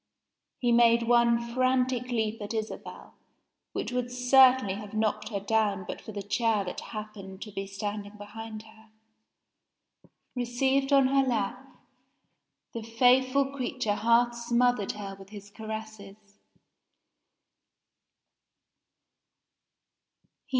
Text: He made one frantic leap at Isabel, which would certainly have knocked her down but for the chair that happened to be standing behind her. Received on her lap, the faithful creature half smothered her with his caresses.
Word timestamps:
He 0.57 0.71
made 0.71 1.03
one 1.07 1.39
frantic 1.53 2.07
leap 2.07 2.41
at 2.41 2.55
Isabel, 2.55 3.13
which 3.71 3.91
would 3.91 4.09
certainly 4.11 4.73
have 4.73 4.95
knocked 4.95 5.29
her 5.29 5.39
down 5.39 5.85
but 5.87 6.01
for 6.01 6.11
the 6.11 6.23
chair 6.23 6.63
that 6.65 6.79
happened 6.79 7.43
to 7.43 7.51
be 7.51 7.67
standing 7.67 8.17
behind 8.17 8.63
her. 8.63 8.89
Received 10.35 10.91
on 10.91 11.05
her 11.09 11.21
lap, 11.23 11.77
the 12.73 12.81
faithful 12.81 13.51
creature 13.55 13.93
half 13.93 14.33
smothered 14.33 14.93
her 14.93 15.13
with 15.19 15.29
his 15.29 15.51
caresses. 15.51 16.17